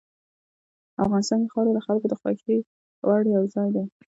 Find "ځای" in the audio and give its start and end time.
3.53-3.69